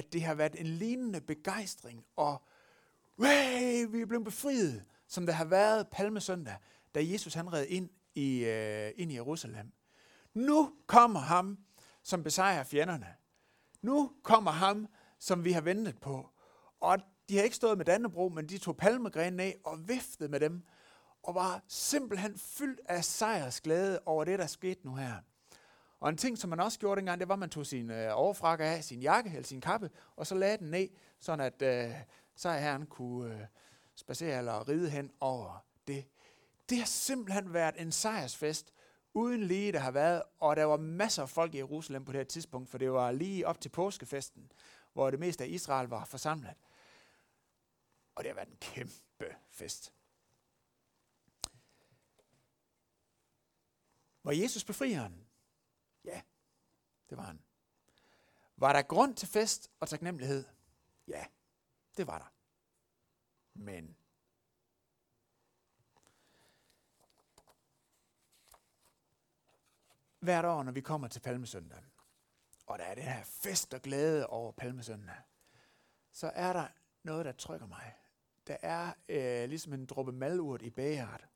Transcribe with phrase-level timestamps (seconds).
[0.00, 2.42] at det har været en lignende begejstring, og
[3.18, 6.56] hey, vi er blevet befriet, som der har været palmesøndag,
[6.94, 9.72] da Jesus han red ind i, øh, ind i Jerusalem.
[10.34, 11.58] Nu kommer ham,
[12.02, 13.06] som besejrer fjenderne.
[13.82, 16.30] Nu kommer ham, som vi har ventet på.
[16.80, 16.98] Og
[17.28, 20.62] de har ikke stået med Dannebro, men de tog palmegrenene af og viftede med dem,
[21.22, 25.14] og var simpelthen fyldt af sejrsglæde over det, der skete nu her.
[26.00, 28.10] Og en ting, som man også gjorde dengang, det var, at man tog sin øh,
[28.12, 30.88] overfrakke af, sin jakke eller sin kappe, og så lagde den ned,
[31.18, 31.94] sådan at øh,
[32.34, 33.46] sejrherren kunne øh,
[33.94, 36.06] spacere eller ride hen over det.
[36.68, 38.72] Det har simpelthen været en sejrsfest,
[39.14, 42.18] uden lige det har været, og der var masser af folk i Jerusalem på det
[42.18, 44.52] her tidspunkt, for det var lige op til påskefesten,
[44.92, 46.54] hvor det meste af Israel var forsamlet.
[48.14, 49.92] Og det har været en kæmpe fest.
[54.24, 55.29] Var Jesus befrieren?
[56.04, 56.22] Ja,
[57.10, 57.42] det var han.
[58.56, 60.44] Var der grund til fest og taknemmelighed?
[61.08, 61.26] Ja,
[61.96, 62.32] det var der.
[63.54, 63.96] Men
[70.20, 71.78] hvert år, når vi kommer til Palmesøndag,
[72.66, 75.16] og der er det her fest og glæde over Palmesøndag,
[76.12, 76.68] så er der
[77.02, 77.94] noget, der trykker mig.
[78.46, 81.28] Der er øh, ligesom en dråbe malurt i bageret.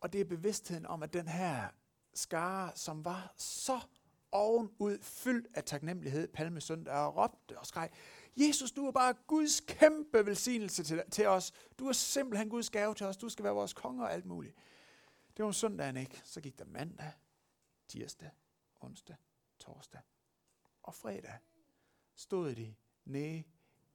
[0.00, 1.68] Og det er bevidstheden om, at den her
[2.14, 3.80] skare, som var så
[4.32, 7.90] ovenud fyldt af taknemmelighed palmesøndag, og råbte og skreg,
[8.36, 11.52] Jesus, du er bare Guds kæmpe velsignelse til, til os.
[11.78, 13.16] Du er simpelthen Guds gave til os.
[13.16, 14.56] Du skal være vores konge og alt muligt.
[15.36, 16.20] Det var søndagen ikke.
[16.24, 17.12] Så gik der mandag,
[17.88, 18.30] tirsdag,
[18.80, 19.16] onsdag,
[19.58, 20.00] torsdag
[20.82, 21.38] og fredag.
[22.14, 22.74] Stod de
[23.04, 23.42] nede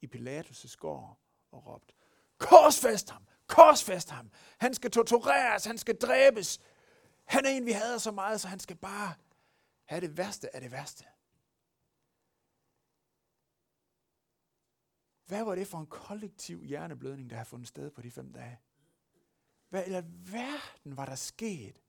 [0.02, 1.20] i Pilatus' gård
[1.52, 1.94] og råbte,
[2.38, 4.32] korsfæst ham, korsfæst ham.
[4.58, 6.60] Han skal tortureres, han skal dræbes.
[7.28, 9.14] Han er en, vi hader så meget, så han skal bare
[9.86, 11.06] have det værste af det værste.
[15.26, 18.60] Hvad var det for en kollektiv hjerneblødning, der har fundet sted på de fem dage?
[19.70, 19.92] Hvad i
[20.32, 21.82] verden var der sket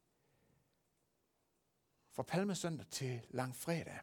[2.11, 4.01] fra palmesøndag til langfredag?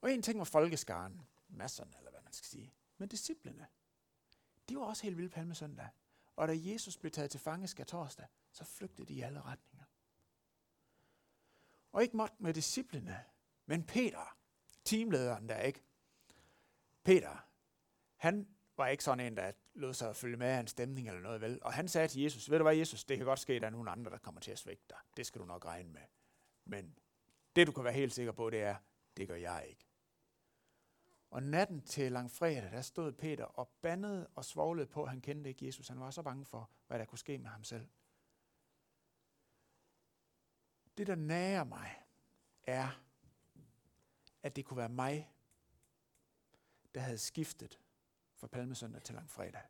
[0.00, 3.66] Og en ting var folkeskaren, masserne eller hvad man skal sige, men disciplene,
[4.68, 5.88] de var også helt vilde palmesøndag.
[6.36, 9.84] Og da Jesus blev taget til fange skal torsdag, så flygtede de i alle retninger.
[11.92, 13.24] Og ikke måtte med disciplene,
[13.66, 14.36] men Peter,
[14.84, 15.82] teamlederen der ikke.
[17.04, 17.48] Peter,
[18.16, 21.20] han var ikke sådan en, der lod sig at følge med af en stemning eller
[21.20, 21.58] noget vel.
[21.62, 23.66] Og han sagde til Jesus, ved du hvad Jesus, det kan godt ske, at der
[23.66, 24.98] er nogen andre, der kommer til at svække dig.
[25.16, 26.02] Det skal du nok regne med.
[26.64, 26.98] Men
[27.56, 28.76] det du kan være helt sikker på, det er,
[29.16, 29.83] det gør jeg ikke.
[31.34, 35.50] Og natten til langfredag, der stod Peter og bandede og svoglede på, at han kendte
[35.50, 35.88] ikke Jesus.
[35.88, 37.88] Han var så bange for, hvad der kunne ske med ham selv.
[40.96, 42.02] Det, der nærer mig,
[42.62, 43.02] er,
[44.42, 45.32] at det kunne være mig,
[46.94, 47.80] der havde skiftet
[48.34, 49.62] fra palmesøndag til langfredag.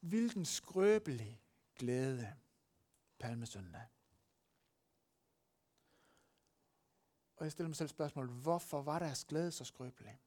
[0.00, 1.42] Hvilken skrøbelig
[1.74, 2.36] glæde
[3.18, 3.86] palmesøndag.
[7.40, 10.20] Og jeg stiller mig selv spørgsmålet, hvorfor var deres glæde så skrøbelig?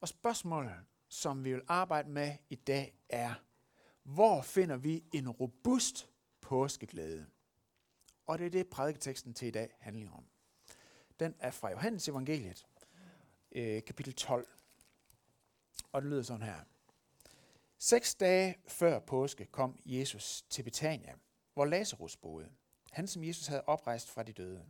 [0.00, 0.74] Og spørgsmålet,
[1.08, 3.34] som vi vil arbejde med i dag, er,
[4.02, 6.08] hvor finder vi en robust
[6.40, 7.26] påskeglæde?
[8.26, 10.26] Og det er det, prædiketeksten til i dag handler om.
[11.20, 12.66] Den er fra Johannes evangeliet,
[13.52, 14.48] øh, kapitel 12.
[15.92, 16.60] Og det lyder sådan her.
[17.78, 21.14] Seks dage før påske kom Jesus til Betania,
[21.54, 22.50] hvor Lazarus boede
[22.92, 24.66] han som Jesus havde oprejst fra de døde.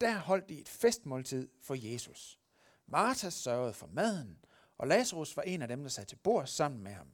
[0.00, 2.40] Der holdt de et festmåltid for Jesus.
[2.86, 4.44] Martha sørgede for maden,
[4.78, 7.12] og Lazarus var en af dem, der sad til bord sammen med ham.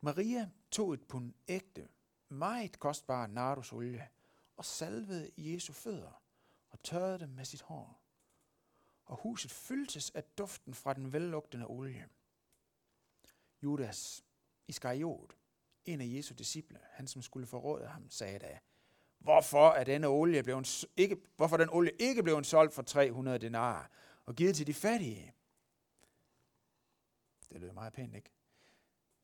[0.00, 1.88] Maria tog et pund ægte,
[2.28, 4.08] meget kostbar nardusolie
[4.56, 6.22] og salvede Jesu fødder
[6.70, 8.02] og tørrede dem med sit hår.
[9.04, 12.08] Og huset fyldtes af duften fra den vellugtende olie.
[13.62, 14.24] Judas
[14.68, 15.36] Iskariot,
[15.84, 18.58] en af Jesu disciple, han som skulle forråde ham, sagde da,
[19.18, 23.86] hvorfor er denne olie blevet, ikke, hvorfor den olie ikke blev solgt for 300 denarer
[24.26, 25.34] og givet til de fattige?
[27.52, 28.30] Det lød meget pænt, ikke?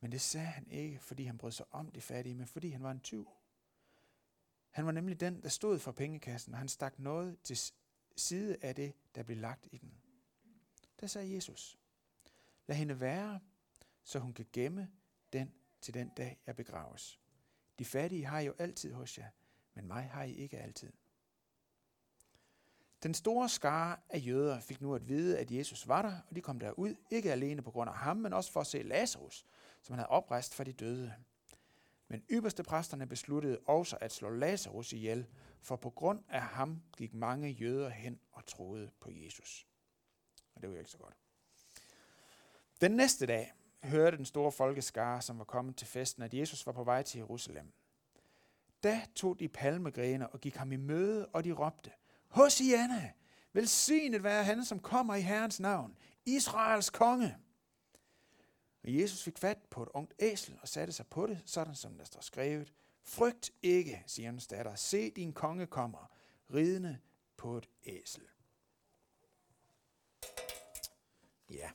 [0.00, 2.82] Men det sagde han ikke, fordi han brød sig om de fattige, men fordi han
[2.82, 3.28] var en tyv.
[4.70, 7.58] Han var nemlig den, der stod for pengekassen, og han stak noget til
[8.16, 9.94] side af det, der blev lagt i den.
[11.00, 11.78] Der sagde Jesus,
[12.66, 13.40] lad hende være,
[14.04, 14.90] så hun kan gemme
[15.32, 17.20] den til den dag, jeg begraves.
[17.78, 19.28] De fattige har jo altid hos jer,
[19.75, 20.92] men mig har I ikke altid.
[23.02, 26.40] Den store skare af jøder fik nu at vide, at Jesus var der, og de
[26.40, 29.46] kom derud, ikke alene på grund af ham, men også for at se Lazarus,
[29.82, 31.14] som han havde oprejst fra de døde.
[32.08, 35.26] Men ypperste præsterne besluttede også at slå Lazarus ihjel,
[35.60, 39.66] for på grund af ham gik mange jøder hen og troede på Jesus.
[40.54, 41.16] Og det var jo ikke så godt.
[42.80, 43.52] Den næste dag
[43.82, 47.19] hørte den store folkeskare, som var kommet til festen, at Jesus var på vej til
[47.19, 47.72] Jerusalem.
[48.82, 51.90] Da tog de palmegrene og gik ham i møde, og de råbte,
[52.28, 53.12] Hosianna,
[53.52, 57.36] velsignet være han, som kommer i Herrens navn, Israels konge.
[58.82, 61.98] Og Jesus fik fat på et ungt æsel og satte sig på det, sådan som
[61.98, 62.72] der står skrevet.
[63.02, 64.75] Frygt ikke, siger hans datter.
[64.75, 66.10] Se, din konge kommer,
[66.54, 66.98] ridende
[67.36, 68.22] på et æsel.
[71.50, 71.70] Ja.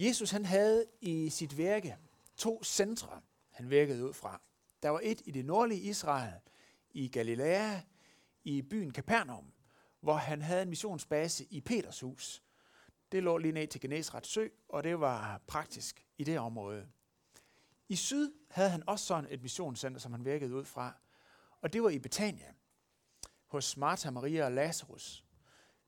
[0.00, 1.96] Jesus han havde i sit virke
[2.36, 3.20] to centre,
[3.50, 4.40] han virkede ud fra.
[4.82, 6.32] Der var et i det nordlige Israel,
[6.90, 7.80] i Galilea,
[8.44, 9.52] i byen Capernaum,
[10.00, 12.42] hvor han havde en missionsbase i Peters hus.
[13.12, 16.86] Det lå lige ned til Genesrets sø, og det var praktisk i det område.
[17.88, 20.92] I syd havde han også sådan et missionscenter, som han virkede ud fra,
[21.60, 22.54] og det var i Betania,
[23.46, 25.24] hos Martha, Maria og Lazarus.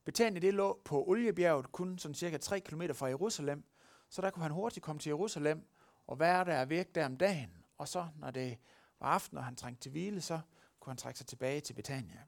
[0.05, 3.65] Betania det lå på Oliebjerget, kun sådan cirka 3 km fra Jerusalem,
[4.13, 5.69] så der kunne han hurtigt komme til Jerusalem
[6.07, 7.65] og være der og virke der om dagen.
[7.79, 8.59] Og så, når det
[9.01, 10.41] var aften, og han trængte til hvile, så
[10.81, 12.23] kunne han trække sig tilbage til Betania.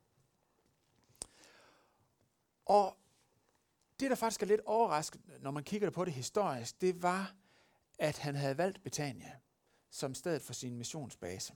[2.65, 2.97] Og
[4.01, 7.35] det, der faktisk er lidt overraskende, når man kigger på det historisk, det var,
[7.99, 9.39] at han havde valgt Betania
[9.91, 11.55] som stedet for sin missionsbase.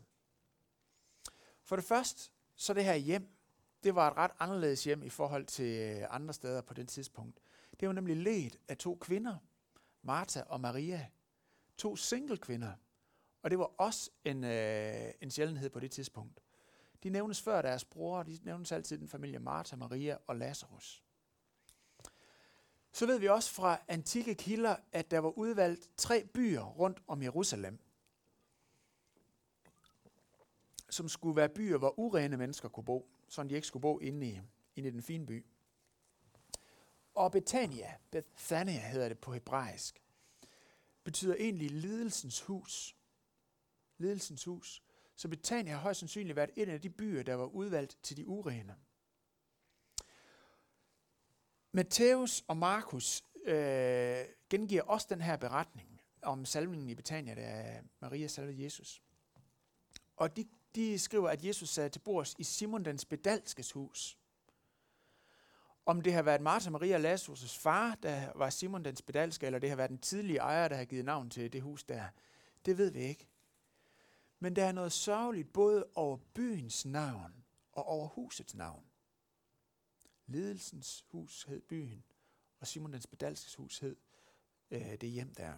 [1.63, 3.29] For det første, så det her hjem,
[3.83, 7.41] det var et ret anderledes hjem i forhold til øh, andre steder på det tidspunkt.
[7.81, 9.37] Det var nemlig ledt af to kvinder,
[10.09, 11.07] Martha og Maria.
[11.77, 12.73] To single kvinder.
[13.43, 16.41] Og det var også en, øh, en sjældenhed på det tidspunkt.
[17.03, 21.03] De nævnes før deres bror, de nævnes altid den familie Martha, Maria og Lazarus.
[22.93, 27.23] Så ved vi også fra antikke kilder, at der var udvalgt tre byer rundt om
[27.23, 27.79] Jerusalem,
[30.91, 34.27] som skulle være byer, hvor urene mennesker kunne bo, så de ikke skulle bo inde
[34.27, 34.41] i,
[34.77, 35.47] inde i den fine by.
[37.19, 40.03] Og Betania, Bethania hedder det på hebraisk,
[41.05, 42.97] betyder egentlig lidelsens hus.
[43.99, 44.83] Lidelsens hus.
[45.17, 48.27] Så Betania har højst sandsynligt været en af de byer, der var udvalgt til de
[48.27, 48.77] urene.
[51.73, 58.27] Matthæus og Markus øh, gengiver også den her beretning om salmningen i Betania, da Maria
[58.27, 59.03] salvede Jesus.
[60.17, 64.18] Og de, de skriver, at Jesus sad til bords i Simon den spedalskes hus.
[65.89, 69.69] Om det har været Martha Maria Lazarus' far, der var Simon den spedalske, eller det
[69.69, 72.09] har været den tidlige ejer, der har givet navn til det hus der,
[72.65, 73.29] det ved vi ikke.
[74.39, 78.85] Men der er noget sørgeligt både over byens navn og over husets navn.
[80.27, 82.05] Ledelsens hus hed byen,
[82.61, 83.97] og Simon den spedalskes hus hed
[84.71, 85.55] øh, det hjem der.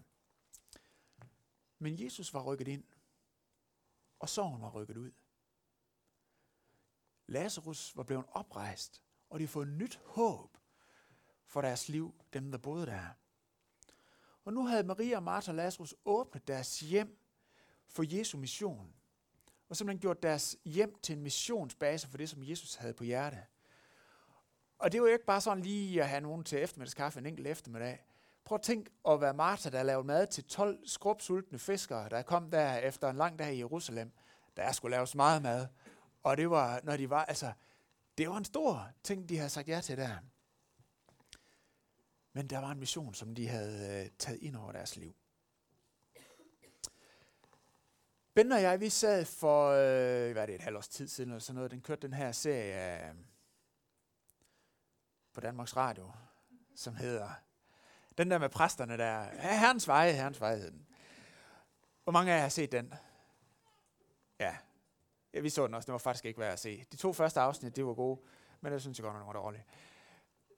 [1.79, 2.85] Men Jesus var rykket ind,
[4.19, 5.13] og sorgen var rykket ud.
[7.27, 10.57] Lazarus var blevet oprejst, og de får nyt håb
[11.47, 13.07] for deres liv, dem der boede der.
[14.45, 17.19] Og nu havde Maria og Martha og Lazarus åbnet deres hjem
[17.89, 18.95] for Jesu mission,
[19.69, 23.47] og simpelthen gjort deres hjem til en missionsbase for det, som Jesus havde på hjerte.
[24.79, 27.47] Og det var jo ikke bare sådan lige at have nogen til eftermiddagskaffe en enkelt
[27.47, 28.05] eftermiddag.
[28.45, 32.51] Prøv at tænk at være Martha, der lavede mad til 12 skrubsultne fiskere, der kom
[32.51, 34.13] der efter en lang dag i Jerusalem.
[34.57, 35.67] Der skulle laves meget mad.
[36.23, 37.53] Og det var, når de var, altså,
[38.21, 40.17] det var en stor ting, de havde sagt ja til der.
[42.33, 45.17] Men der var en mission, som de havde øh, taget ind over deres liv.
[48.35, 51.31] Ben og jeg, vi sad for, øh, hvad er det, et halvt års tid siden,
[51.31, 53.15] eller sådan noget, den kørte den her serie øh,
[55.33, 56.13] på Danmarks Radio,
[56.77, 57.31] som hedder,
[58.19, 60.87] den der med præsterne der, Herrens Veje, Herrens Veje hed den.
[62.05, 62.95] Hvor mange af jer har set den?
[65.35, 65.87] Ja, vi så den også.
[65.87, 66.85] Det var faktisk ikke værd at se.
[66.93, 68.21] De to første afsnit, det var gode,
[68.61, 69.63] men det synes jeg godt nok var dårligt.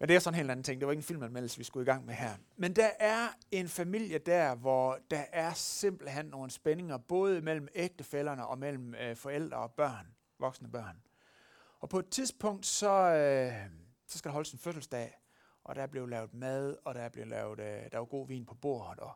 [0.00, 0.80] Men det er sådan en helt anden ting.
[0.80, 2.30] Det var ikke en filmanmeldelse, vi skulle i gang med her.
[2.56, 8.46] Men der er en familie der, hvor der er simpelthen nogle spændinger, både mellem ægtefælderne
[8.46, 10.06] og mellem øh, forældre og børn,
[10.38, 11.02] voksne børn.
[11.80, 13.70] Og på et tidspunkt, så, øh,
[14.06, 15.18] så skal der holdes en fødselsdag,
[15.64, 18.54] og der blev lavet mad, og der blev lavet, øh, der var god vin på
[18.54, 19.00] bordet.
[19.00, 19.12] Og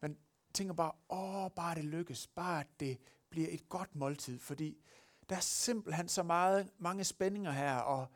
[0.00, 0.16] man
[0.54, 2.98] tænker bare, åh, bare det lykkes, bare det
[3.30, 4.84] bliver et godt måltid, fordi
[5.28, 8.06] der er simpelthen så meget, mange spændinger her, og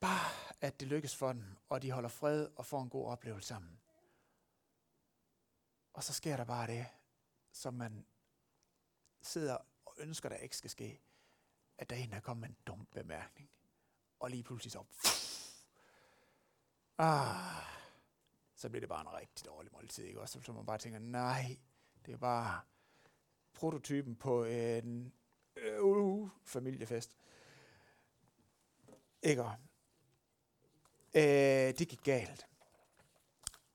[0.00, 0.30] bare
[0.60, 3.80] at det lykkes for dem, og de holder fred og får en god oplevelse sammen.
[5.92, 6.86] Og så sker der bare det,
[7.52, 8.06] som man
[9.22, 11.00] sidder og ønsker, der ikke skal ske,
[11.78, 13.50] at der er en, der kommer med en dum bemærkning.
[14.20, 14.84] Og lige pludselig så...
[16.98, 17.64] Ah,
[18.54, 20.04] så bliver det bare en rigtig dårlig måltid.
[20.04, 20.20] Ikke?
[20.20, 21.58] Også så man bare tænker, nej,
[22.06, 22.66] det var
[23.54, 25.12] prototypen på en
[25.56, 27.10] øh, uh, familiefest.
[29.22, 29.42] Ikke?
[31.14, 32.46] Øh, det gik galt.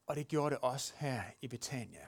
[0.06, 2.08] Og det gjorde det også her i Betania.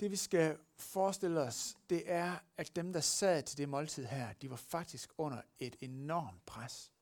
[0.00, 4.32] Det vi skal forestille os, det er, at dem, der sad til det måltid her,
[4.32, 6.92] de var faktisk under et enormt pres.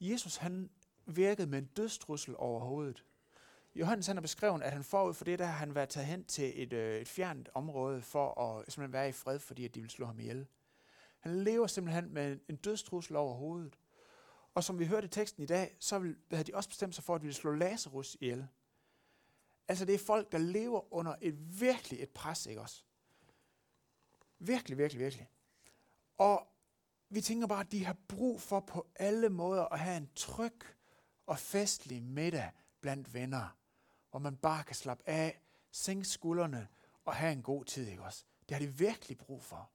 [0.00, 0.70] Jesus han
[1.06, 3.04] virkede med en dødstrussel over hovedet.
[3.76, 6.24] Johannes han har beskrevet, at han forud for det, der har han været taget hen
[6.24, 9.80] til et, øh, et fjernt område for at simpelthen være i fred, fordi at de
[9.80, 10.46] vil slå ham ihjel.
[11.20, 13.78] Han lever simpelthen med en dødstrussel over hovedet.
[14.54, 17.04] Og som vi hørte i teksten i dag, så vil, havde de også bestemt sig
[17.04, 18.48] for, at de ville slå Lazarus ihjel.
[19.68, 22.82] Altså det er folk, der lever under et virkelig et pres, ikke også?
[24.38, 25.28] Virkelig, virkelig, virkelig.
[26.18, 26.46] Og
[27.08, 30.60] vi tænker bare, at de har brug for på alle måder at have en tryg
[31.26, 32.50] og festlig middag
[32.80, 33.56] blandt venner,
[34.14, 35.40] hvor man bare kan slappe af,
[35.70, 36.68] sænke skuldrene
[37.04, 38.24] og have en god tid, ikke også?
[38.48, 39.70] Det har de virkelig brug for.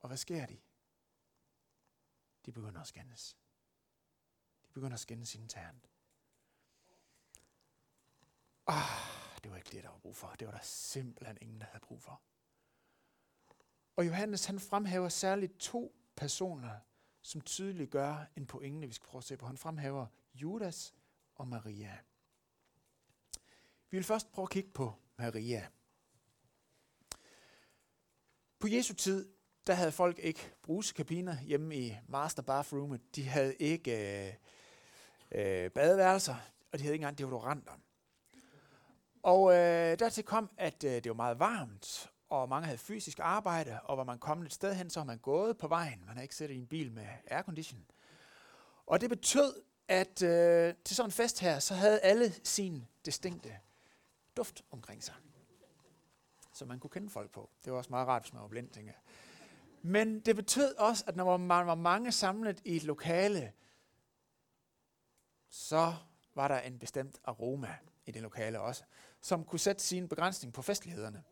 [0.00, 0.58] Og hvad sker de?
[2.46, 3.36] De begynder at skændes.
[4.68, 5.90] De begynder at skændes internt.
[8.66, 10.28] Ah, det var ikke det, der var brug for.
[10.28, 12.22] Det var der simpelthen ingen, der havde brug for.
[13.96, 16.78] Og Johannes han fremhæver særligt to personer,
[17.22, 19.46] som tydeligt gør en pointe, vi skal prøve at se på.
[19.46, 20.94] Han fremhæver Judas
[21.34, 21.98] og Maria.
[23.90, 25.66] Vi vil først prøve at kigge på Maria.
[28.58, 29.28] På Jesu tid,
[29.66, 33.16] der havde folk ikke brusekabiner hjemme i master bathroomet.
[33.16, 34.34] De havde ikke øh,
[35.32, 36.36] øh, badeværelser,
[36.72, 37.72] og de havde ikke engang deodoranter.
[39.22, 43.80] Og øh, dertil kom, at øh, det var meget varmt, og mange havde fysisk arbejde,
[43.84, 46.02] og var man kommet et sted hen, så har man gået på vejen.
[46.06, 47.86] Man har ikke siddet i en bil med aircondition.
[48.86, 53.58] Og det betød, at øh, til sådan en fest her, så havde alle sin distinkte
[54.38, 55.14] duft omkring sig.
[56.52, 57.50] Så man kunne kende folk på.
[57.64, 59.00] Det var også meget rart, hvis man var blind, tænker jeg.
[59.82, 63.52] Men det betød også, at når man var mange samlet i et lokale,
[65.48, 65.94] så
[66.34, 67.76] var der en bestemt aroma
[68.06, 68.84] i det lokale også,
[69.20, 71.22] som kunne sætte sin begrænsning på festlighederne.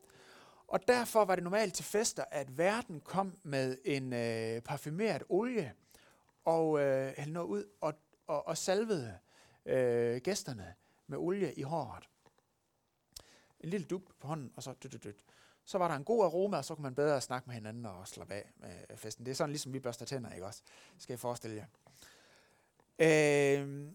[0.67, 5.75] Og derfor var det normalt til fester, at verden kom med en øh, parfumeret olie
[6.45, 7.95] og øh, hældte noget ud og,
[8.27, 9.19] og, og salvede
[9.67, 10.75] øh, gæsterne
[11.07, 12.09] med olie i håret.
[13.61, 15.25] En lille dub på hånden, og så dyt, dyt, dyt.
[15.65, 18.09] Så var der en god aroma, og så kunne man bedre snakke med hinanden og
[18.09, 19.27] slappe af med øh, festen.
[19.27, 20.63] Det er sådan ligesom vi børster tænder, ikke også?
[20.99, 21.67] Skal jeg forestille jer.
[22.99, 23.89] Øh,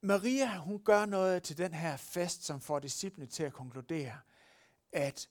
[0.00, 4.18] Maria, hun gør noget til den her fest, som får disciplene til at konkludere,
[4.92, 5.28] at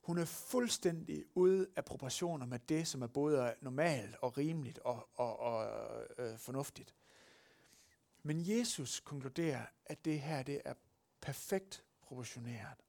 [0.00, 5.08] hun er fuldstændig ude af proportioner med det, som er både normalt og rimeligt og,
[5.14, 5.66] og, og
[6.18, 6.94] øh, fornuftigt.
[8.22, 10.74] Men Jesus konkluderer, at det her det er
[11.20, 12.84] perfekt proportioneret.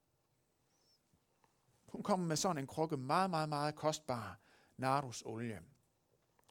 [1.88, 4.40] Hun kommer med sådan en krukke meget, meget, meget kostbar
[4.78, 5.62] nardusolie.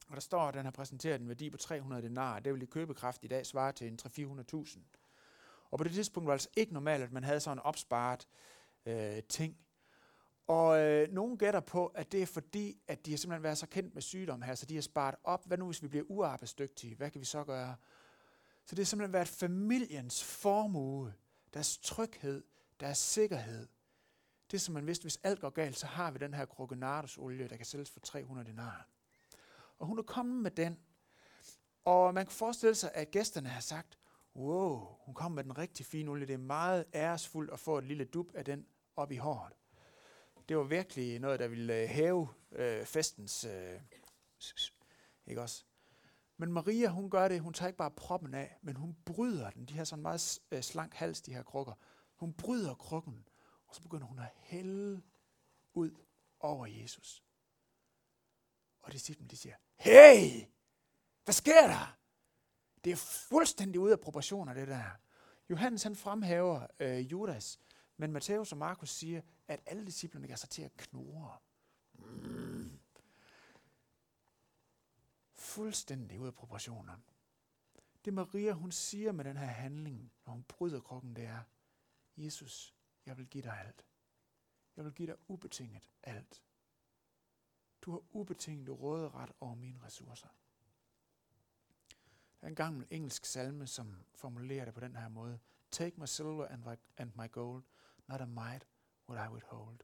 [0.07, 2.39] Og der står, at den har præsenteret en værdi på 300 denar.
[2.39, 4.79] Det vil i købekraft i dag svare til en 300-400.000.
[5.71, 8.27] Og på det tidspunkt var det altså ikke normalt, at man havde sådan en opsparet
[8.85, 9.57] øh, ting.
[10.47, 13.67] Og øh, nogen gætter på, at det er fordi, at de har simpelthen været så
[13.67, 15.47] kendt med sygdom her, så de har sparet op.
[15.47, 16.95] Hvad nu, hvis vi bliver uarbejdsdygtige?
[16.95, 17.75] Hvad kan vi så gøre?
[18.65, 21.13] Så det har simpelthen været familiens formue,
[21.53, 22.43] deres tryghed,
[22.79, 23.67] deres sikkerhed.
[24.51, 27.57] Det som man vidste, hvis alt går galt, så har vi den her krogenardosolie, der
[27.57, 28.87] kan sælges for 300 denar.
[29.79, 30.79] Og hun er kommet med den.
[31.85, 33.97] Og man kan forestille sig, at gæsterne har sagt,
[34.35, 36.27] wow, hun kom med den rigtig fine olie.
[36.27, 38.65] Det er meget æresfuldt at få et lille dub af den
[38.95, 39.53] op i håret.
[40.49, 43.45] Det var virkelig noget, der ville øh, hæve øh, festens...
[43.45, 43.81] Øh,
[45.27, 45.65] ikke også?
[46.39, 49.65] Men Maria, hun gør det, hun tager ikke bare proppen af, men hun bryder den.
[49.65, 51.73] De har sådan meget øh, slank hals, de her krukker.
[52.15, 53.27] Hun bryder krukken,
[53.67, 55.01] og så begynder hun at hælde
[55.73, 55.91] ud
[56.39, 57.23] over Jesus.
[58.81, 60.45] Og disciplen, de siger, hey,
[61.23, 61.97] hvad sker der?
[62.83, 62.95] Det er
[63.29, 64.99] fuldstændig ude af proportioner, det der.
[65.49, 67.59] Johannes han fremhæver øh, Judas,
[67.97, 71.37] men Matthæus og Markus siger, at alle disciplerne gør sig til at knurre.
[71.93, 72.58] Mm.
[75.49, 76.97] Fuldstændig ud af proportioner.
[78.05, 81.43] Det Maria, hun siger med den her handling, når hun bryder krukken, det er,
[82.17, 82.75] Jesus,
[83.05, 83.85] jeg vil give dig alt.
[84.75, 86.43] Jeg vil give dig ubetinget alt.
[87.81, 90.27] Du har ubetinget råderet over mine ressourcer.
[92.41, 95.39] Der er en gammel engelsk salme, som formulerer det på den her måde.
[95.71, 97.63] Take my silver and my, and my gold,
[98.07, 98.65] not a mite
[99.09, 99.79] what I withhold.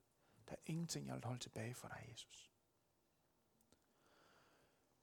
[0.47, 2.54] Der er ingenting, jeg vil holde tilbage for dig, Jesus.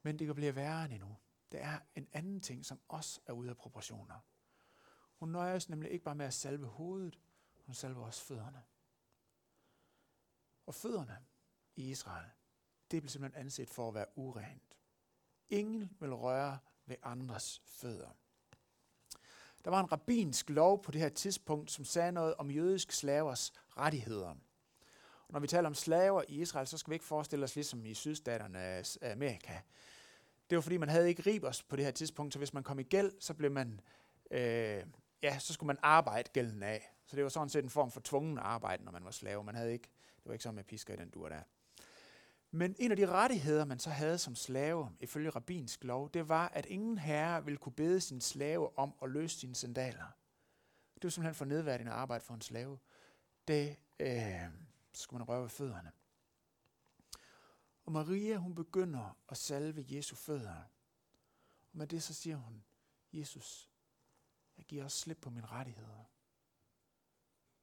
[0.02, 1.16] Men det kan blive værre end endnu.
[1.52, 4.18] der er en anden ting, som også er ude af proportioner.
[5.14, 7.20] Hun nøjes nemlig ikke bare med at salve hovedet,
[7.66, 8.62] hun salver også fødderne.
[10.66, 11.18] Og fødderne
[11.76, 12.30] i Israel,
[12.90, 14.78] det blev simpelthen anset for at være urent.
[15.50, 18.10] Ingen vil røre ved andres fødder.
[19.64, 23.52] Der var en rabbinsk lov på det her tidspunkt, som sagde noget om jødisk slavers
[23.76, 24.36] rettigheder.
[25.26, 27.86] Og når vi taler om slaver i Israel, så skal vi ikke forestille os ligesom
[27.86, 29.60] i sydstaterne Amerika.
[30.50, 32.78] Det var fordi, man havde ikke ribers på det her tidspunkt, så hvis man kom
[32.78, 33.80] i gæld, så blev man,
[34.30, 34.84] øh,
[35.22, 36.94] ja, så skulle man arbejde gælden af.
[37.06, 39.44] Så det var sådan set en form for tvungen arbejde, når man var slave.
[39.44, 41.42] Man havde ikke, det var ikke sådan med pisker i den dur der.
[42.50, 46.48] Men en af de rettigheder, man så havde som slave, ifølge rabbinsk lov, det var,
[46.48, 50.06] at ingen herre ville kunne bede sin slave om at løse sine sandaler.
[50.94, 52.78] Det var simpelthen for nedværdigende arbejde for en slave.
[53.48, 54.42] Det øh,
[54.92, 55.92] skulle man røre ved fødderne.
[57.84, 60.64] Og Maria, hun begynder at salve Jesu fødder.
[61.72, 62.64] Og med det så siger hun,
[63.12, 63.70] Jesus,
[64.56, 66.04] jeg giver også slip på mine rettigheder.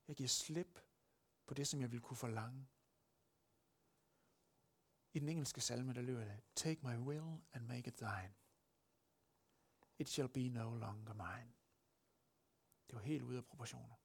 [0.08, 0.80] Jeg giver slip
[1.46, 2.68] på det, som jeg vil kunne forlange.
[5.14, 8.34] I den engelske salme, der lyder det, Take my will and make it thine.
[10.00, 11.54] It shall be no longer mine.
[12.88, 13.96] Det var helt ude af proportioner.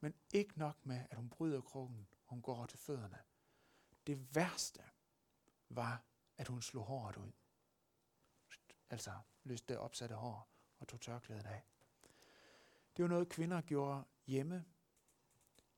[0.00, 3.18] Men ikke nok med, at hun bryder krogen, hun går til fødderne.
[4.06, 4.82] Det værste
[5.68, 6.04] var,
[6.36, 7.32] at hun slog håret ud.
[8.90, 9.12] Altså
[9.44, 11.62] løste det opsatte hår og tog tørklædet af.
[12.96, 14.64] Det var noget, kvinder gjorde hjemme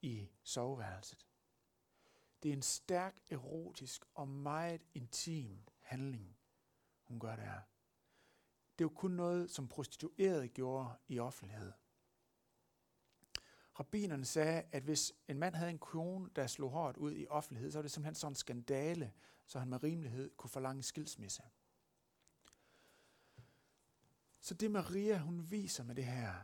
[0.02, 1.28] i soveværelset.
[2.43, 6.37] Det er en stærk, erotisk og meget intim handling,
[7.04, 7.61] hun gør der.
[8.78, 11.73] Det er kun noget, som prostituerede gjorde i offentlighed.
[13.81, 17.71] Rabbinerne sagde, at hvis en mand havde en kone, der slog hårdt ud i offentlighed,
[17.71, 19.12] så var det simpelthen sådan en skandale,
[19.47, 21.43] så han med rimelighed kunne forlange skilsmisse.
[24.40, 26.35] Så det Maria, hun viser med det her,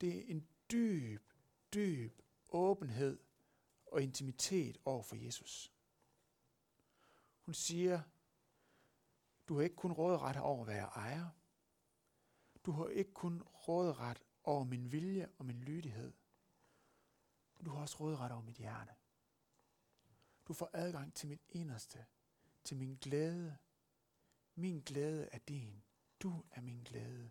[0.00, 1.32] det er en dyb,
[1.74, 3.18] dyb åbenhed
[3.86, 5.72] og intimitet over for Jesus.
[7.40, 8.00] Hun siger,
[9.48, 11.28] du har ikke kun råderet over, hvad jeg ejer.
[12.66, 16.12] Du har ikke kun råderet over min vilje og min lydighed.
[17.64, 18.92] Du har også råderet over mit hjerte.
[20.48, 22.06] Du får adgang til mit inderste,
[22.64, 23.56] til min glæde.
[24.54, 25.82] Min glæde er din.
[26.20, 27.30] Du er min glæde.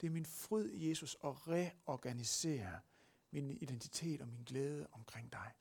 [0.00, 2.80] Det er min fryd, Jesus, at reorganisere
[3.30, 5.54] min identitet og min glæde omkring dig.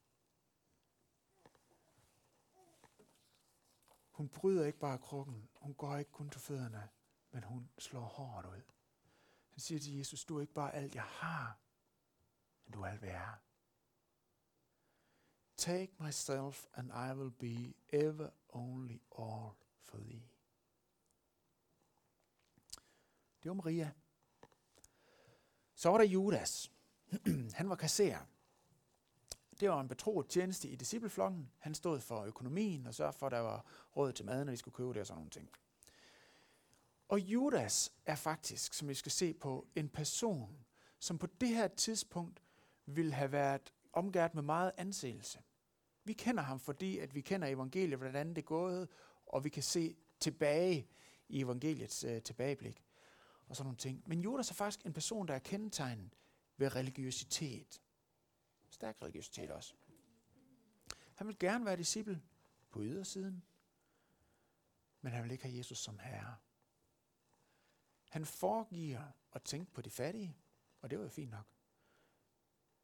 [4.11, 5.49] Hun bryder ikke bare krukken.
[5.55, 6.89] Hun går ikke kun til fødderne,
[7.31, 8.61] men hun slår hårdt ud.
[9.49, 11.59] Han siger til Jesus, du er ikke bare alt, jeg har,
[12.65, 13.46] men du er alt, hvad jeg er.
[15.57, 19.51] Take myself and I will be ever only all
[19.83, 20.23] for thee.
[23.43, 23.91] Det var Maria.
[25.75, 26.71] Så var der Judas.
[27.53, 28.25] han var kasserer.
[29.59, 31.51] Det var en betroet tjeneste i discipleflokken.
[31.59, 33.65] Han stod for økonomien og sørgede for, at der var
[33.95, 35.49] råd til mad, når vi skulle købe det og sådan nogle ting.
[37.07, 40.65] Og Judas er faktisk, som vi skal se på, en person,
[40.99, 42.41] som på det her tidspunkt
[42.85, 45.39] ville have været omgært med meget anseelse.
[46.07, 48.89] Vi kender ham, fordi at vi kender evangeliet, hvordan det er gået,
[49.25, 50.89] og vi kan se tilbage
[51.29, 52.83] i evangeliets øh, tilbageblik
[53.47, 54.03] og sådan nogle ting.
[54.05, 56.09] Men Judas er faktisk en person, der er kendetegnet
[56.57, 57.81] ved religiøsitet.
[58.69, 59.73] Stærk religiøsitet også.
[61.15, 62.21] Han vil gerne være disciple
[62.69, 63.43] på ydersiden,
[65.01, 66.35] men han vil ikke have Jesus som herre.
[68.09, 70.37] Han foregiver at tænke på de fattige,
[70.81, 71.45] og det var jo fint nok.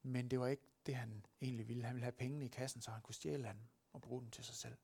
[0.01, 1.83] Men det var ikke det, han egentlig ville.
[1.83, 3.57] Han ville have pengene i kassen, så han kunne stjæle dem
[3.93, 4.77] og bruge dem til sig selv.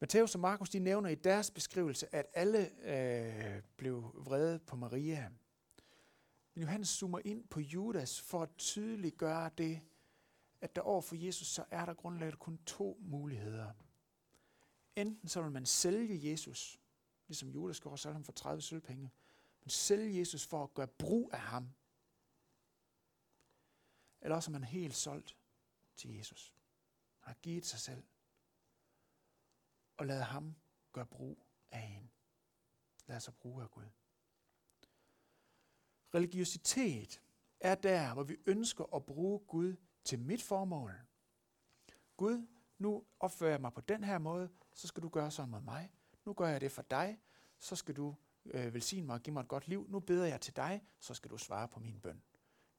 [0.00, 5.30] Matthæus og Markus de nævner i deres beskrivelse, at alle øh, blev vrede på Maria.
[6.54, 9.80] Men Johannes zoomer ind på Judas for at tydeligt gøre det,
[10.60, 13.72] at der over for Jesus, så er der grundlæggende kun to muligheder.
[14.96, 16.80] Enten så vil man sælge Jesus,
[17.28, 19.10] ligesom Judas gjorde, sælge ham for 30 sølvpenge,
[19.60, 21.68] men sælge Jesus for at gøre brug af ham.
[24.20, 25.36] Eller også er man helt solgt
[25.96, 26.54] til Jesus.
[27.20, 28.02] Han har givet sig selv.
[29.96, 30.56] Og lad ham
[30.92, 32.10] gøre brug af en.
[33.06, 33.88] Lad sig bruge af Gud.
[36.14, 37.22] Religiøsitet
[37.60, 41.00] er der, hvor vi ønsker at bruge Gud til mit formål.
[42.16, 42.46] Gud,
[42.78, 45.90] nu opfører jeg mig på den her måde, så skal du gøre sådan med mig.
[46.24, 47.20] Nu gør jeg det for dig,
[47.58, 49.86] så skal du øh, velsigne mig og give mig et godt liv.
[49.88, 52.22] Nu beder jeg til dig, så skal du svare på min bøn.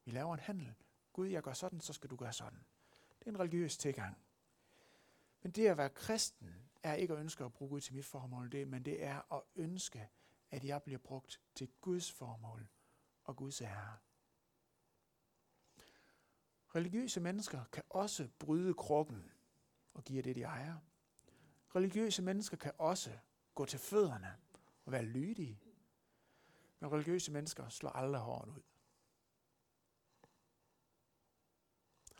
[0.04, 0.74] Vi laver en handel.
[1.12, 2.64] Gud, jeg gør sådan, så skal du gøre sådan.
[3.18, 4.16] Det er en religiøs tilgang.
[5.42, 8.52] Men det at være kristen er ikke at ønske at bruge Gud til mit formål,
[8.52, 10.08] det, men det er at ønske,
[10.50, 12.68] at jeg bliver brugt til Guds formål
[13.24, 13.96] og Guds ære.
[16.74, 19.30] Religiøse mennesker kan også bryde krukken
[19.94, 20.76] og give det, de ejer.
[21.76, 23.18] Religiøse mennesker kan også
[23.54, 24.36] gå til fødderne
[24.84, 25.60] og være lydige.
[26.80, 28.62] Men religiøse mennesker slår aldrig hårdt ud.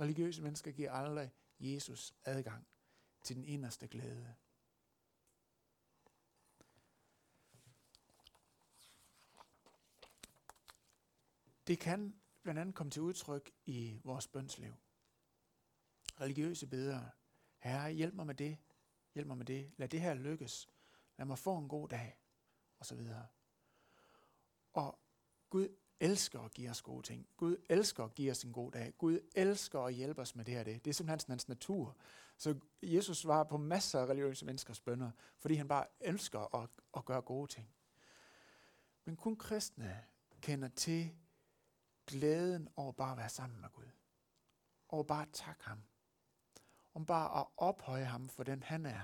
[0.01, 2.67] Religiøse mennesker giver aldrig Jesus adgang
[3.25, 4.35] til den inderste glæde.
[11.67, 14.75] Det kan blandt andet komme til udtryk i vores bønsliv.
[16.21, 17.11] Religiøse bedere.
[17.59, 18.59] Herre, hjælp mig med det.
[19.15, 19.73] Hjælp mig med det.
[19.77, 20.69] Lad det her lykkes.
[21.19, 22.19] Lad mig få en god dag.
[22.79, 23.27] Og så videre.
[24.73, 24.99] Og
[25.51, 25.69] Gud
[26.03, 27.27] elsker at give os gode ting.
[27.37, 28.95] Gud elsker at give os en god dag.
[28.99, 30.65] Gud elsker at hjælpe os med det her.
[30.65, 31.97] Det, det er simpelthen hans natur.
[32.37, 37.05] Så Jesus svarer på masser af religiøse menneskers bønder, fordi han bare elsker at, at
[37.05, 37.69] gøre gode ting.
[39.05, 40.05] Men kun kristne
[40.41, 41.15] kender til
[42.07, 43.91] glæden over bare at være sammen med Gud.
[44.89, 45.83] Over bare at takke ham.
[46.95, 49.03] Om bare at ophøje ham for den han er.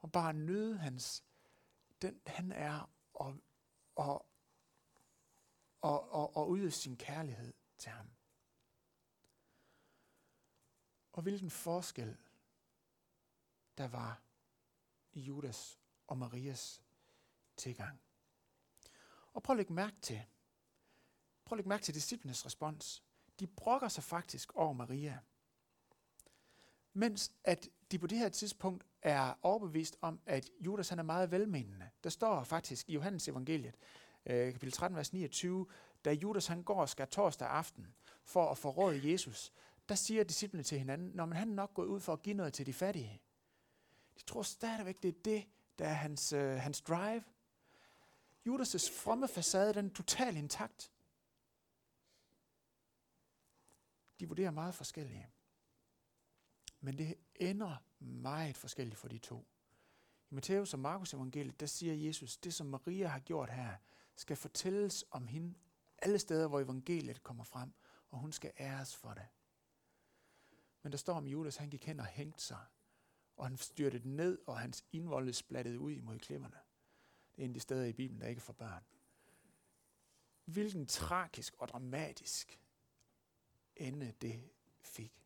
[0.00, 1.24] Om bare at nyde hans,
[2.02, 3.36] den han er, og,
[3.96, 4.26] og,
[5.80, 8.06] og, og, og udøve sin kærlighed til ham.
[11.12, 12.16] Og hvilken forskel
[13.78, 14.22] der var
[15.12, 16.82] i Judas og Marias
[17.56, 18.00] tilgang.
[19.32, 20.22] Og prøv at lægge mærke til,
[21.44, 23.02] prøv at lægge mærke til disciplenes respons.
[23.40, 25.18] De brokker sig faktisk over Maria.
[26.92, 31.30] Mens at de på det her tidspunkt er overbevist om, at Judas han er meget
[31.30, 31.90] velmenende.
[32.04, 33.76] Der står faktisk i Johannes evangeliet,
[34.26, 35.66] øh, kapitel 13, vers 29,
[36.04, 39.52] da Judas han går og skal torsdag aften for at forråde Jesus,
[39.88, 42.52] der siger disciplene til hinanden, når man han nok gået ud for at give noget
[42.52, 43.20] til de fattige.
[44.18, 45.44] De tror stadigvæk, det er det,
[45.78, 47.24] der er hans, øh, hans drive.
[48.48, 50.92] Judas' fromme facade, den er totalt intakt.
[54.20, 55.28] De vurderer meget forskellige.
[56.80, 59.46] Men det ender meget forskelligt for de to.
[60.30, 63.76] I Matthæus og Markus evangeliet, der siger Jesus, det som Maria har gjort her,
[64.18, 65.54] skal fortælles om hende
[65.98, 67.72] alle steder, hvor evangeliet kommer frem,
[68.10, 69.26] og hun skal æres for det.
[70.82, 72.66] Men der står om Judas, han gik hen og hængte sig,
[73.36, 76.58] og han styrtede ned, og hans indvolde splattede ud imod klipperne.
[77.36, 78.84] Det er en af de steder i Bibelen, der ikke er for børn.
[80.44, 82.60] Hvilken tragisk og dramatisk
[83.76, 84.50] ende det
[84.80, 85.24] fik.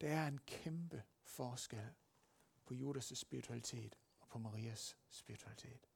[0.00, 1.88] Der er en kæmpe forskel
[2.64, 5.91] på Judas' spiritualitet og på Marias spiritualitet.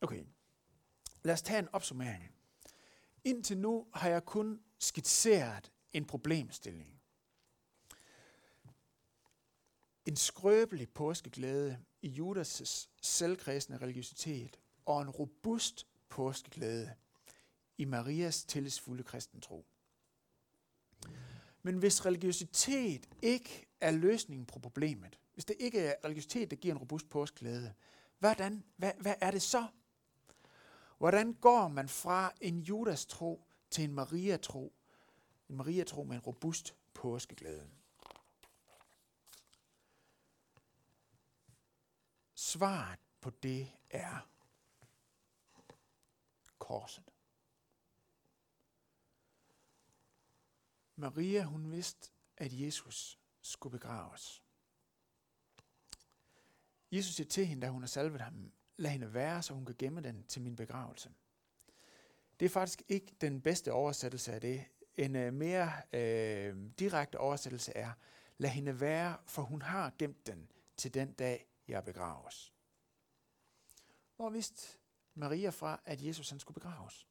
[0.00, 0.24] Okay,
[1.24, 2.34] lad os tage en opsummering.
[3.24, 7.00] Indtil nu har jeg kun skitseret en problemstilling.
[10.06, 16.94] En skrøbelig påskeglæde i Judas' selvkredsende religiøsitet og en robust påskeglæde
[17.78, 19.66] i Marias tillidsfulde kristentro.
[21.62, 26.74] Men hvis religiøsitet ikke er løsningen på problemet, hvis det ikke er religiøsitet, der giver
[26.74, 27.74] en robust påskeglæde,
[28.18, 29.66] hvordan, hvad, hvad er det så?
[30.98, 34.72] Hvordan går man fra en Judas-tro til en Maria-tro,
[35.48, 37.70] en Maria-tro med en robust påskeglæde.
[42.34, 44.28] Svaret på det er
[46.58, 47.04] korset.
[50.96, 54.42] Maria, hun vidste, at Jesus skulle begraves.
[56.92, 59.74] Jesus siger til hende, da hun har salvet ham, lad hende være, så hun kan
[59.78, 61.10] gemme den til min begravelse.
[62.40, 64.64] Det er faktisk ikke den bedste oversættelse af det,
[64.96, 67.92] en øh, mere øh, direkte oversættelse er,
[68.38, 72.52] lad hende være, for hun har gemt den til den dag, jeg begraves.
[74.16, 74.78] Hvor vidste
[75.14, 77.06] Maria fra, at Jesus han skulle begraves?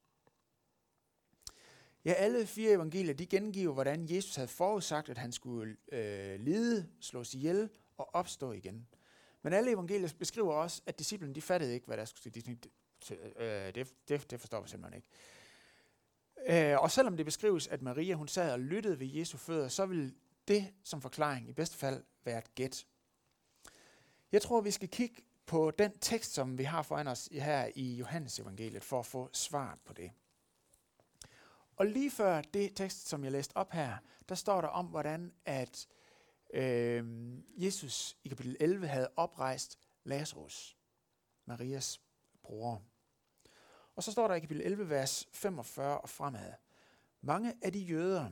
[2.04, 6.88] Ja, alle fire evangelier, de gengiver, hvordan Jesus havde forudsagt, at han skulle øh, lide,
[7.00, 8.86] slås ihjel og opstå igen.
[9.46, 12.40] Men alle evangelier beskriver også, at disciplene, de fattede ikke, hvad der skulle ske.
[12.40, 12.58] De,
[13.14, 15.02] øh, det, det, det forstår vi simpelthen
[16.46, 16.72] ikke.
[16.72, 19.86] Øh, og selvom det beskrives, at Maria hun sad og lyttede ved Jesu fødder, så
[19.86, 20.14] vil
[20.48, 22.86] det som forklaring i bedste fald være et gæt.
[24.32, 27.94] Jeg tror, vi skal kigge på den tekst, som vi har foran os her i
[27.94, 30.10] Johannes evangeliet, for at få svaret på det.
[31.76, 33.96] Og lige før det tekst, som jeg læste op her,
[34.28, 35.86] der står der om, hvordan at
[36.54, 37.04] øh,
[37.56, 40.76] Jesus i kapitel 11 havde oprejst Lazarus,
[41.44, 42.00] Marias
[42.42, 42.82] bror.
[43.96, 46.52] Og så står der i kapitel 11, vers 45 og fremad.
[47.20, 48.30] Mange af de jøder,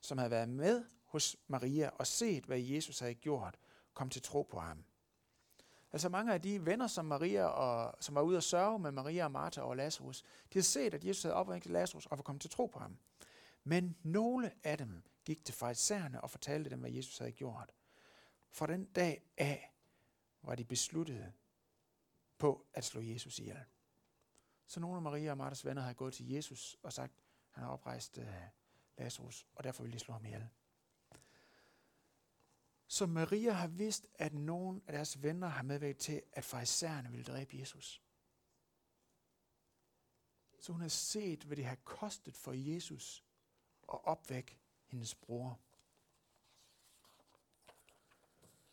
[0.00, 3.58] som havde været med hos Maria og set, hvad Jesus havde gjort,
[3.94, 4.84] kom til tro på ham.
[5.92, 9.24] Altså mange af de venner, som Maria og, som var ude at sørge med Maria
[9.24, 12.40] og Martha og Lazarus, de havde set, at Jesus havde opvækket Lazarus og var kommet
[12.40, 12.98] til tro på ham.
[13.64, 17.72] Men nogle af dem gik til farisæerne og fortalte dem, hvad Jesus havde gjort.
[18.50, 19.74] Fra den dag af
[20.42, 21.32] var de besluttet
[22.38, 23.64] på at slå Jesus ihjel.
[24.66, 27.12] Så nogle af Maria og Marthas venner havde gået til Jesus og sagt,
[27.50, 28.24] han har oprejst uh,
[28.98, 30.48] Lazarus, og derfor vil de slå ham ihjel.
[32.86, 37.24] Så Maria har vidst, at nogle af deres venner har medvirket til, at farisæerne ville
[37.24, 38.02] dræbe Jesus.
[40.60, 43.24] Så hun har set, hvad det har kostet for Jesus
[43.92, 45.58] at opvække hendes bror.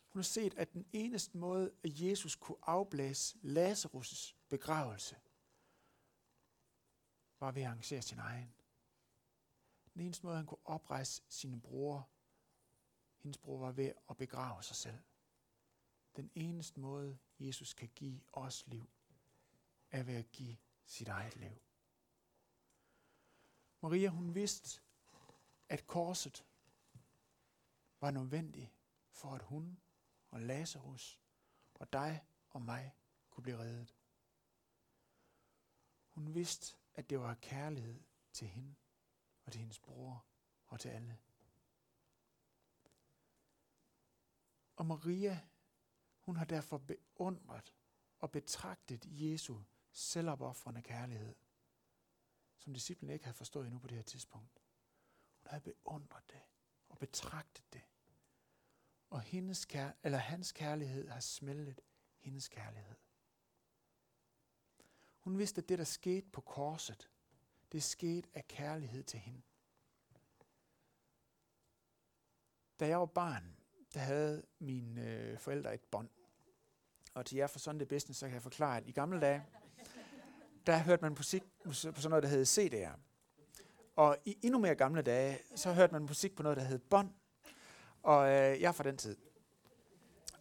[0.08, 5.16] Hun har set, at den eneste måde, at Jesus kunne afblæse Lazarus' begravelse,
[7.40, 8.54] var ved at arrangere sin egen.
[9.94, 12.08] Den eneste måde, han kunne oprejse sine bror,
[13.18, 14.98] hendes bror var ved at begrave sig selv.
[16.16, 18.90] Den eneste måde, Jesus kan give os liv,
[19.90, 21.58] er ved at give sit eget liv.
[23.80, 24.80] Maria, hun vidste,
[25.68, 26.44] at korset
[28.00, 28.72] var nødvendigt
[29.10, 29.80] for, at hun
[30.30, 31.20] og Lazarus
[31.74, 32.94] og dig og mig
[33.30, 33.94] kunne blive reddet.
[36.08, 38.02] Hun vidste, at det var kærlighed
[38.32, 38.74] til hende
[39.44, 40.26] og til hendes bror
[40.66, 41.18] og til alle.
[44.76, 45.48] Og Maria,
[46.20, 47.74] hun har derfor beundret
[48.18, 51.34] og betragtet Jesu selvopoffrende kærlighed,
[52.58, 54.62] som disciplen ikke havde forstået endnu på det her tidspunkt.
[55.48, 56.40] Og jeg beundrer det
[56.88, 57.80] og betragter det.
[59.10, 61.80] Og hendes kær, eller hans kærlighed har smeltet
[62.18, 62.96] hendes kærlighed.
[65.18, 67.10] Hun vidste, at det, der skete på korset,
[67.72, 69.42] det skete af kærlighed til hende.
[72.80, 73.56] Da jeg var barn,
[73.94, 76.08] der havde mine øh, forældre et bånd.
[77.14, 79.46] Og til jer for sådan det bedste, så kan jeg forklare, at i gamle dage,
[80.66, 83.07] der hørte man musik på sådan noget, der hed CD'er.
[83.98, 87.14] Og i endnu mere gamle dage, så hørte man musik på noget, der hed bånd.
[88.02, 89.16] Og øh, jeg er fra den tid.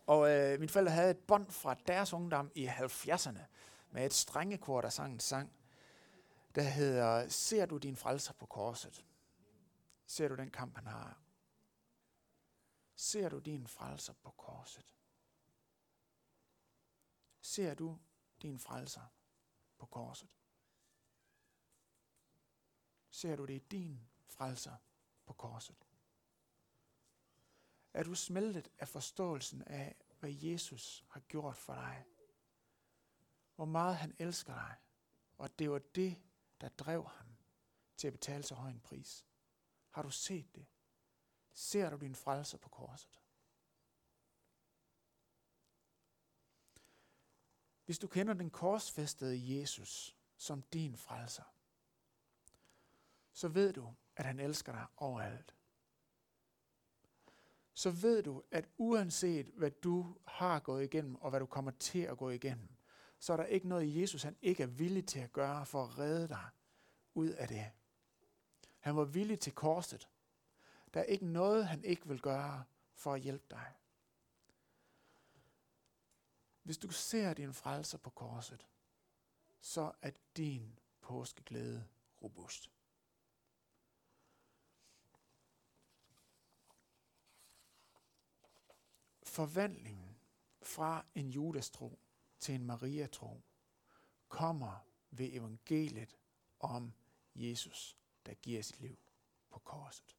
[0.08, 3.40] Og øh, mine forældre havde et bånd fra deres ungdom i 70'erne,
[3.92, 5.52] med et strengekor, der sang en sang,
[6.56, 9.06] der hedder, ser du din frelser på korset?
[10.06, 11.22] Ser du den kamp, han har?
[12.96, 14.96] Ser du din frelser på korset?
[17.42, 17.98] Ser du
[18.42, 19.14] din frelser
[19.78, 20.37] på korset?
[23.18, 24.76] Ser du det i din frelser
[25.26, 25.88] på korset?
[27.94, 32.06] Er du smeltet af forståelsen af, hvad Jesus har gjort for dig?
[33.56, 34.76] Hvor meget han elsker dig,
[35.38, 36.22] og det var det,
[36.62, 37.38] der drev ham
[37.98, 39.26] til at betale så høj en pris.
[39.90, 40.66] Har du set det?
[41.54, 43.22] Ser du din frelser på korset?
[47.86, 51.57] Hvis du kender den korsfæstede Jesus som din frelser,
[53.38, 55.56] så ved du, at han elsker dig overalt.
[57.74, 62.00] Så ved du, at uanset hvad du har gået igennem, og hvad du kommer til
[62.00, 62.70] at gå igennem,
[63.20, 65.98] så er der ikke noget, Jesus han ikke er villig til at gøre for at
[65.98, 66.50] redde dig
[67.14, 67.72] ud af det.
[68.80, 70.10] Han var villig til korset.
[70.94, 72.64] Der er ikke noget, han ikke vil gøre
[72.96, 73.74] for at hjælpe dig.
[76.64, 78.68] Hvis du ser din frelser på korset,
[79.62, 81.88] så er din påskeglæde
[82.24, 82.77] robust.
[89.38, 90.18] Forvandlingen
[90.62, 92.00] fra en judastro
[92.40, 93.42] til en mariatro
[94.28, 96.18] kommer ved evangeliet
[96.60, 96.94] om
[97.36, 98.98] Jesus, der giver sit liv
[99.50, 100.18] på korset.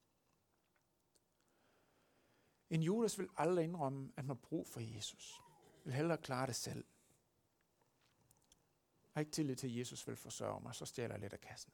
[2.70, 5.40] En Judas vil aldrig indrømme, at man har brug for Jesus.
[5.84, 6.84] Vil hellere klare det selv.
[9.04, 11.40] Jeg har ikke tillid til, at Jesus vil forsørge mig, så stjæler jeg lidt af
[11.40, 11.72] kassen.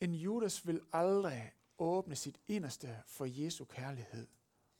[0.00, 4.26] En Judas vil aldrig åbne sit inderste for Jesu kærlighed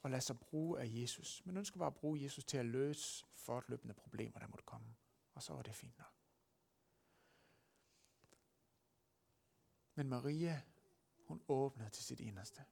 [0.06, 3.26] og lade sig bruge af Jesus, men ønsker bare at bruge Jesus til at løse
[3.34, 4.94] fortløbende problemer, der måtte komme.
[5.34, 6.12] Og så var det fint nok.
[9.94, 10.62] Men Maria,
[11.18, 12.64] hun åbnede til sit inderste.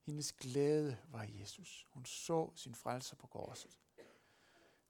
[0.00, 1.86] Hendes glæde var Jesus.
[1.90, 3.80] Hun så sin frelser på korset.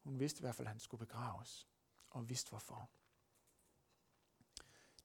[0.02, 1.68] Hun vidste i hvert fald, at han skulle begraves,
[2.10, 2.90] og vidste hvorfor.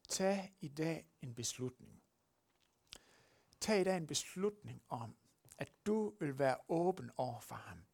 [0.10, 2.04] Tag i dag en beslutning.
[3.60, 5.16] Tag i dag en beslutning om,
[5.58, 7.86] at du vil være åben over for ham.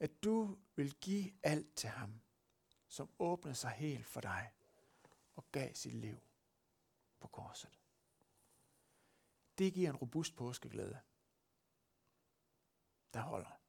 [0.00, 2.20] At du vil give alt til ham,
[2.88, 4.52] som åbnede sig helt for dig
[5.36, 6.18] og gav sit liv
[7.20, 7.70] på korset.
[9.58, 11.00] Det giver en robust påskeglæde.
[13.14, 13.58] der holder.